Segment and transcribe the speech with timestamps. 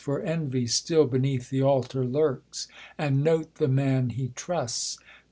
[0.03, 2.67] For envy still beneath the altar lurks;
[2.97, 4.97] And note the man he trusts.